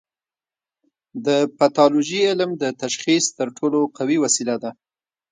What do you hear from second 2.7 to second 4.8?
تشخیص تر ټولو قوي وسیله ده.